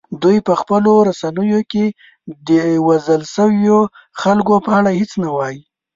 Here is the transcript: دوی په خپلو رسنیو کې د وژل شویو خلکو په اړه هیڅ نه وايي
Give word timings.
دوی 0.21 0.37
په 0.47 0.53
خپلو 0.61 0.91
رسنیو 1.09 1.61
کې 1.71 1.85
د 2.49 2.51
وژل 2.87 3.21
شویو 3.33 3.79
خلکو 4.21 4.55
په 4.65 4.71
اړه 4.79 4.91
هیڅ 4.99 5.11
نه 5.23 5.29
وايي 5.35 5.61